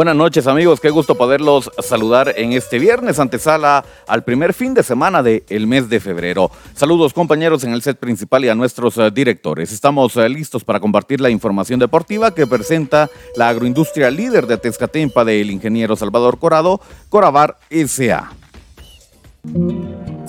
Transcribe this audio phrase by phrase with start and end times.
[0.00, 4.82] Buenas noches amigos, qué gusto poderlos saludar en este viernes antesala al primer fin de
[4.82, 6.50] semana del mes de febrero.
[6.74, 9.72] Saludos compañeros en el set principal y a nuestros uh, directores.
[9.72, 15.22] Estamos uh, listos para compartir la información deportiva que presenta la agroindustria líder de Tezcatempa
[15.22, 16.80] del ingeniero Salvador Corado,
[17.10, 18.30] Corabar S.A.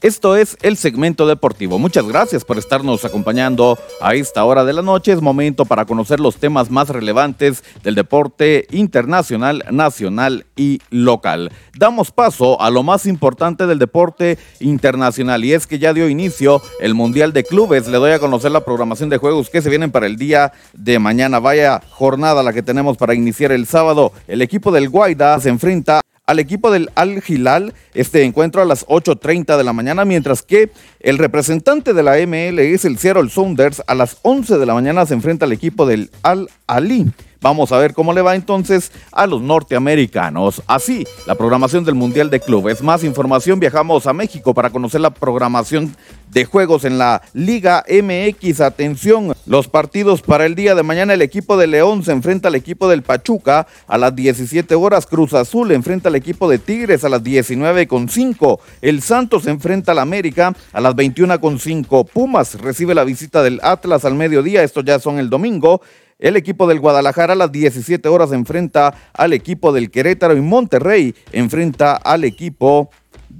[0.00, 1.80] Esto es el segmento deportivo.
[1.80, 5.10] Muchas gracias por estarnos acompañando a esta hora de la noche.
[5.10, 11.50] Es momento para conocer los temas más relevantes del deporte internacional, nacional y local.
[11.76, 16.62] Damos paso a lo más importante del deporte internacional y es que ya dio inicio
[16.78, 17.88] el Mundial de Clubes.
[17.88, 21.00] Le doy a conocer la programación de juegos que se vienen para el día de
[21.00, 21.40] mañana.
[21.40, 24.12] Vaya jornada la que tenemos para iniciar el sábado.
[24.28, 28.86] El equipo del Guaida se enfrenta al equipo del Al Hilal este encuentro a las
[28.86, 33.82] 8.30 de la mañana, mientras que el representante de la ML es el Seattle Sounders
[33.86, 37.06] a las 11 de la mañana se enfrenta al equipo del Al Ali.
[37.40, 40.60] Vamos a ver cómo le va entonces a los norteamericanos.
[40.66, 42.82] Así, la programación del Mundial de Clubes.
[42.82, 45.94] Más información, viajamos a México para conocer la programación
[46.32, 48.60] de juegos en la Liga MX.
[48.60, 51.14] Atención, los partidos para el día de mañana.
[51.14, 55.06] El equipo de León se enfrenta al equipo del Pachuca a las 17 horas.
[55.06, 58.58] Cruz Azul enfrenta al equipo de Tigres a las 19.5.
[58.82, 62.08] El Santos enfrenta al América a las 21.5.
[62.08, 64.64] Pumas recibe la visita del Atlas al mediodía.
[64.64, 65.80] Estos ya son el domingo.
[66.18, 71.14] El equipo del Guadalajara a las 17 horas enfrenta al equipo del Querétaro y Monterrey
[71.30, 72.90] enfrenta al equipo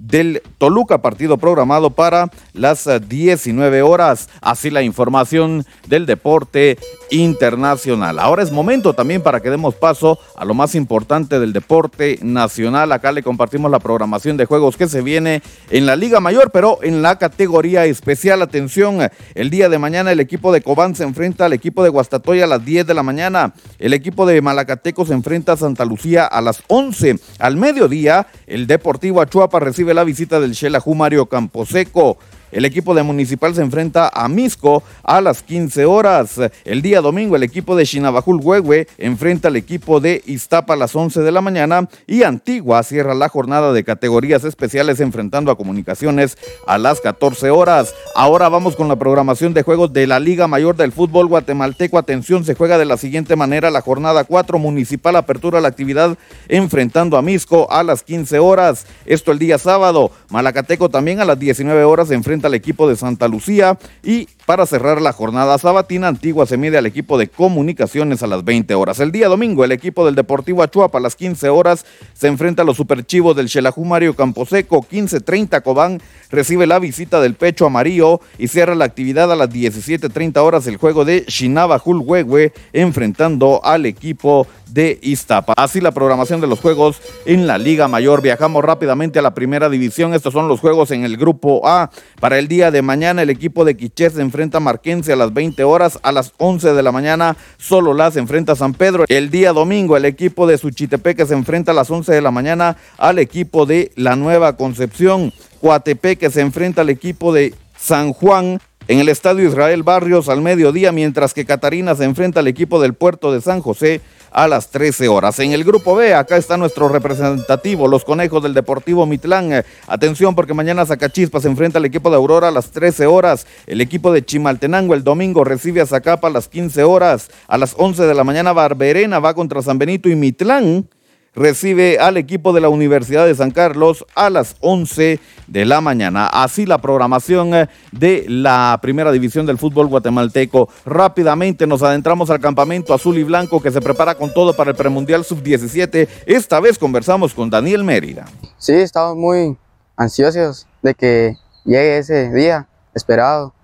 [0.00, 4.28] del Toluca, partido programado para las 19 horas.
[4.40, 6.78] Así la información del deporte
[7.10, 8.18] internacional.
[8.18, 12.92] Ahora es momento también para que demos paso a lo más importante del deporte nacional.
[12.92, 16.78] Acá le compartimos la programación de juegos que se viene en la Liga Mayor, pero
[16.82, 18.42] en la categoría especial.
[18.42, 22.44] Atención, el día de mañana el equipo de Cobán se enfrenta al equipo de Guastatoya
[22.44, 23.52] a las 10 de la mañana.
[23.78, 27.18] El equipo de Malacateco se enfrenta a Santa Lucía a las 11.
[27.38, 32.18] Al mediodía, el Deportivo Achuapa recibe la visita del Xelajú Mario Camposeco.
[32.50, 36.40] El equipo de Municipal se enfrenta a Misco a las 15 horas.
[36.64, 40.96] El día domingo el equipo de Chinabajul Huehue enfrenta al equipo de Iztapa a las
[40.96, 46.38] 11 de la mañana y Antigua cierra la jornada de categorías especiales enfrentando a Comunicaciones
[46.66, 47.94] a las 14 horas.
[48.14, 51.98] Ahora vamos con la programación de juegos de la Liga Mayor del Fútbol Guatemalteco.
[51.98, 56.16] Atención, se juega de la siguiente manera la jornada 4 Municipal apertura la actividad
[56.48, 58.86] enfrentando a Misco a las 15 horas.
[59.04, 60.10] Esto el día sábado.
[60.30, 65.02] Malacateco también a las 19 horas enfrenta al equipo de Santa Lucía y para cerrar
[65.02, 68.98] la jornada sabatina, Antigua se mide al equipo de Comunicaciones a las 20 horas.
[68.98, 71.84] El día domingo, el equipo del Deportivo Achuapa a las 15 horas
[72.14, 74.86] se enfrenta a los superchivos del Xelajú Mario Camposeco.
[74.90, 76.00] 15.30 Cobán
[76.30, 80.78] recibe la visita del Pecho Amarillo y cierra la actividad a las 17.30 horas el
[80.78, 85.54] juego de Shinaba Hulhuehue enfrentando al equipo de Iztapa.
[85.56, 88.22] Así la programación de los juegos en la Liga Mayor.
[88.22, 90.14] Viajamos rápidamente a la primera división.
[90.14, 91.90] Estos son los juegos en el grupo A.
[92.36, 95.64] el día de mañana, el equipo de Quiché se enfrenta a Marquense a las 20
[95.64, 95.98] horas.
[96.02, 99.04] A las 11 de la mañana, solo las enfrenta a San Pedro.
[99.08, 102.76] El día domingo, el equipo de Suchitepeque se enfrenta a las 11 de la mañana
[102.98, 105.32] al equipo de La Nueva Concepción.
[105.60, 110.92] Coatepeque se enfrenta al equipo de San Juan en el Estadio Israel Barrios al mediodía,
[110.92, 115.08] mientras que Catarina se enfrenta al equipo del puerto de San José a las 13
[115.08, 115.38] horas.
[115.38, 119.52] En el grupo B, acá está nuestro representativo, los conejos del Deportivo Mitlán.
[119.52, 123.46] Eh, atención porque mañana Zacachispa se enfrenta al equipo de Aurora a las 13 horas.
[123.66, 127.30] El equipo de Chimaltenango el domingo recibe a Zacapa a las 15 horas.
[127.46, 130.88] A las 11 de la mañana Barberena va contra San Benito y Mitlán
[131.34, 136.26] recibe al equipo de la Universidad de San Carlos a las 11 de la mañana.
[136.26, 140.68] Así la programación eh, de la primera división del fútbol guatemalteco.
[140.84, 144.76] Rápidamente nos adentramos al campamento azul y blanco que se prepara con todo para el
[144.76, 146.08] premundial sub-17.
[146.26, 148.26] Esta vez conversamos con Daniel Mérida.
[148.58, 149.56] Sí, estamos muy
[149.96, 153.54] ansiosos de que llegue ese día esperado,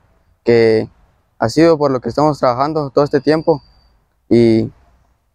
[0.44, 0.88] que
[1.38, 3.62] ha sido por lo que estamos trabajando todo este tiempo
[4.28, 4.70] y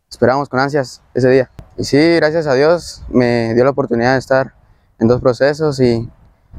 [0.10, 1.52] esperamos con ansias ese día.
[1.80, 4.54] Y sí, gracias a Dios me dio la oportunidad de estar
[5.00, 6.10] en dos procesos y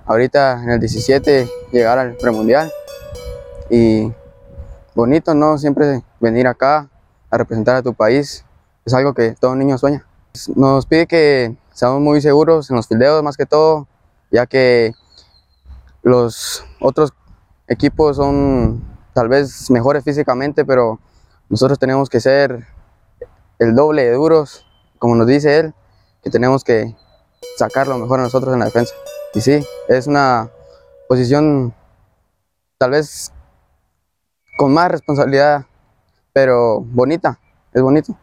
[0.06, 2.72] ahorita en el 17 llegar al premundial
[3.68, 4.10] y
[4.94, 5.58] bonito, ¿no?
[5.58, 6.88] Siempre venir acá
[7.30, 8.46] a representar a tu país
[8.86, 10.06] es algo que todo niño sueña.
[10.56, 13.88] Nos pide que seamos muy seguros en los fildeos más que todo,
[14.30, 14.94] ya que
[16.02, 17.12] los otros
[17.68, 18.82] equipos son
[19.12, 20.98] tal vez mejores físicamente, pero
[21.50, 22.66] nosotros tenemos que ser
[23.58, 24.64] el doble de duros,
[25.00, 25.74] como nos dice él,
[26.22, 26.94] que tenemos que
[27.56, 28.94] sacar lo mejor a nosotros en la defensa.
[29.34, 30.50] Y sí, es una
[31.08, 31.74] posición
[32.78, 33.32] tal vez
[34.56, 35.64] con más responsabilidad,
[36.32, 37.40] pero bonita,
[37.72, 38.16] es bonito.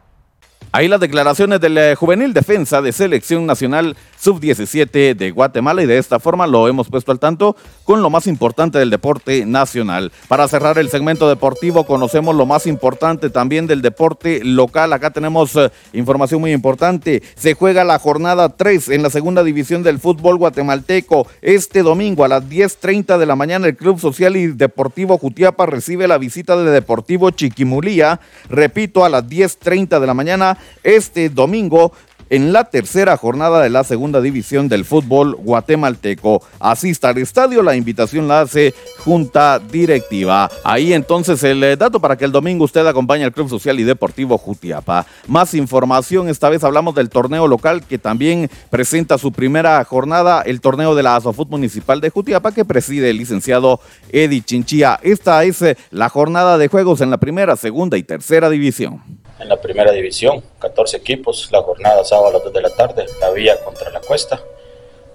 [0.70, 5.96] Ahí las declaraciones del eh, juvenil defensa de selección nacional sub-17 de Guatemala y de
[5.96, 10.12] esta forma lo hemos puesto al tanto con lo más importante del deporte nacional.
[10.28, 14.92] Para cerrar el segmento deportivo conocemos lo más importante también del deporte local.
[14.92, 17.22] Acá tenemos eh, información muy importante.
[17.34, 21.26] Se juega la jornada 3 en la segunda división del fútbol guatemalteco.
[21.40, 26.06] Este domingo a las 10.30 de la mañana el Club Social y Deportivo Jutiapa recibe
[26.06, 28.20] la visita de Deportivo Chiquimulía.
[28.50, 31.92] Repito, a las 10.30 de la mañana este domingo
[32.30, 36.42] en la tercera jornada de la segunda división del fútbol guatemalteco.
[36.60, 40.50] Asista al estadio, la invitación la hace Junta Directiva.
[40.64, 43.84] Ahí entonces el eh, dato para que el domingo usted acompañe al Club Social y
[43.84, 45.06] Deportivo Jutiapa.
[45.26, 50.60] Más información, esta vez hablamos del torneo local que también presenta su primera jornada, el
[50.60, 55.00] torneo de la Asofut Municipal de Jutiapa que preside el licenciado Eddie Chinchilla.
[55.02, 59.02] Esta es eh, la jornada de juegos en la primera, segunda y tercera división
[59.38, 63.06] en la primera división, 14 equipos, la jornada sábado a las 2 de la tarde,
[63.20, 64.40] la vía contra la cuesta,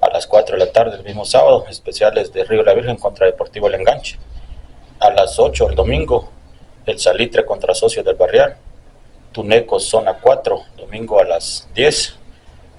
[0.02, 3.26] a las 4 de la tarde el mismo sábado, especiales de Río la Virgen contra
[3.26, 4.18] Deportivo El Enganche,
[5.00, 6.30] a las 8 el domingo,
[6.86, 8.56] el Salitre contra Socios del Barrial,
[9.32, 12.16] Tuneco zona 4, domingo a las 10,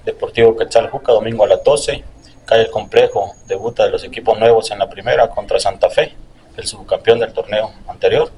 [0.05, 2.03] Deportivo Quetzal Juca, domingo a las 12,
[2.45, 6.15] cae el complejo, debuta de los equipos nuevos en la primera contra Santa Fe,
[6.57, 8.31] el subcampeón del torneo anterior,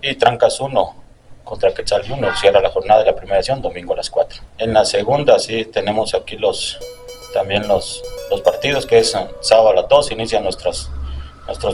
[0.00, 1.07] y Trancas 1
[1.48, 2.36] contra Quetzal Junior.
[2.36, 4.42] Cierra la jornada de la primera edición, domingo a las 4.
[4.58, 6.78] En la segunda, sí, tenemos aquí los
[7.32, 10.90] también los, los partidos, que es sábado a las 2, inician nuestros,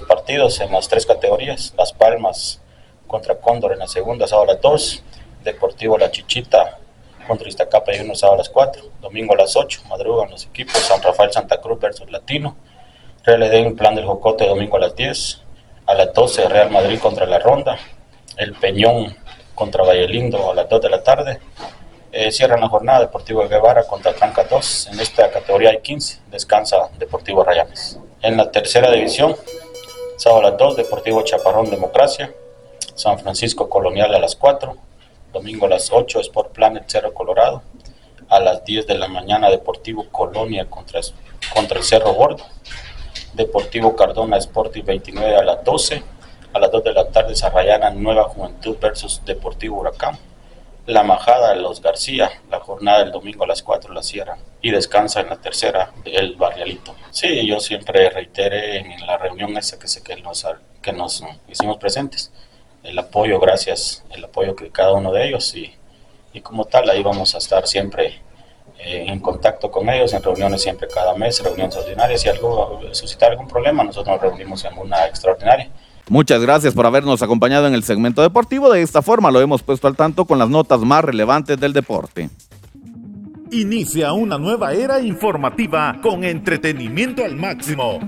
[0.07, 1.75] partidos en las tres categorías.
[1.77, 2.61] Las Palmas
[3.09, 5.03] contra Cóndor en la segunda, sábado a las 2.
[5.43, 6.79] Deportivo La Chichita
[7.27, 8.83] contra Iztacapa y uno sábado a las 4.
[9.01, 10.77] Domingo a las 8, madrugan los equipos.
[10.77, 12.57] San Rafael Santa Cruz versus Latino.
[13.25, 15.43] Real Edén, Plan del Jocote, domingo a las 10.
[15.87, 17.77] A las 12, Real Madrid contra la Ronda.
[18.37, 19.17] El Peñón
[19.55, 21.41] contra Lindo a las 2 de la tarde.
[22.13, 24.89] Eh, cierran la jornada Deportivo Guevara contra Tranca 2.
[24.93, 26.21] En esta categoría hay 15.
[26.31, 27.99] Descansa Deportivo Rayanes.
[28.23, 29.35] En la tercera división,
[30.17, 32.33] sábado a las 2, Deportivo Chaparrón Democracia.
[32.95, 34.77] San Francisco Colonial a las 4.
[35.33, 37.63] Domingo a las 8, Sport Planet Cerro Colorado.
[38.29, 41.01] A las 10 de la mañana, Deportivo Colonia contra,
[41.53, 42.45] contra el Cerro Gordo.
[43.33, 46.14] Deportivo Cardona Sporting 29 a las 12
[46.55, 50.17] a las 2 de la tarde Sarrayana Nueva Juventud versus Deportivo Huracán.
[50.87, 54.71] La Majada de los García, la jornada del domingo a las 4 la cierran y
[54.71, 56.95] descansa en la tercera el Barrialito.
[57.11, 60.47] Sí, yo siempre reiteré en la reunión esa que, sé que, nos,
[60.81, 62.31] que nos hicimos presentes
[62.85, 65.75] el apoyo, gracias, el apoyo que cada uno de ellos y,
[66.33, 68.21] y como tal ahí vamos a estar siempre
[68.79, 73.27] eh, en contacto con ellos, en reuniones siempre cada mes, reuniones ordinarias, si algo suscita
[73.27, 75.69] algún problema, nosotros nos reunimos en una extraordinaria
[76.09, 78.71] Muchas gracias por habernos acompañado en el segmento deportivo.
[78.71, 82.31] De esta forma lo hemos puesto al tanto con las notas más relevantes del deporte.
[83.51, 88.01] Inicia una nueva era informativa con entretenimiento al máximo.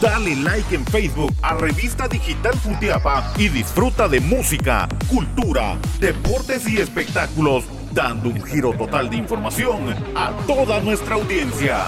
[0.00, 6.76] Dale like en Facebook a Revista Digital Futiapa y disfruta de música, cultura, deportes y
[6.76, 11.84] espectáculos, dando un giro total de información a toda nuestra audiencia.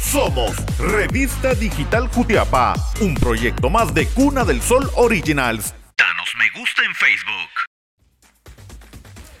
[0.00, 5.74] Somos Revista Digital Jutiapa, un proyecto más de Cuna del Sol Originals.
[5.96, 7.75] Danos me gusta en Facebook.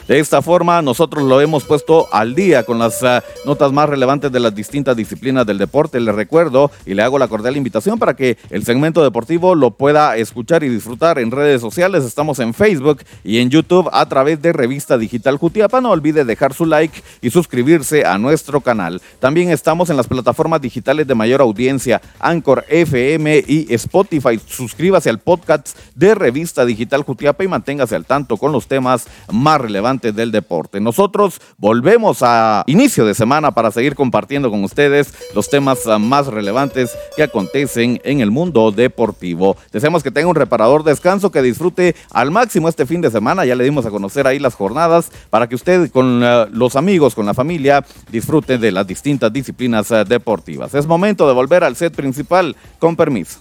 [0.08, 4.30] De esta forma, nosotros lo hemos puesto al día con las uh, notas más relevantes
[4.30, 5.98] de las distintas disciplinas del deporte.
[5.98, 10.16] Le recuerdo y le hago la cordial invitación para que el segmento deportivo lo pueda
[10.16, 12.04] escuchar y disfrutar en redes sociales.
[12.04, 15.80] Estamos en Facebook y en YouTube a través de Revista Digital Jutiapa.
[15.80, 19.02] No olvide dejar su like y suscribirse a nuestro canal.
[19.18, 24.38] También estamos en las plataformas digitales de mayor audiencia, Anchor FM y Spotify.
[24.46, 29.60] Suscríbase al podcast de Revista Digital Jutiapa y manténgase al tanto con los temas más
[29.60, 30.80] relevantes del deporte.
[30.80, 36.26] Nosotros volvemos a inicio de semana para seguir compartiendo con ustedes los temas ah, más
[36.26, 39.56] relevantes que acontecen en el mundo deportivo.
[39.72, 43.44] Deseamos que tenga un reparador descanso, que disfrute al máximo este fin de semana.
[43.44, 47.14] Ya le dimos a conocer ahí las jornadas para que usted con ah, los amigos,
[47.14, 50.74] con la familia, disfrute de las distintas disciplinas ah, deportivas.
[50.74, 52.56] Es momento de volver al set principal.
[52.78, 53.40] Con permiso.